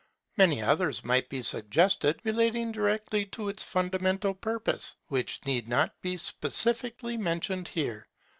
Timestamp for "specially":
6.17-7.17